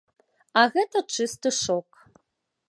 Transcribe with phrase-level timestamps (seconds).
[0.61, 2.03] А гэта чысты шок.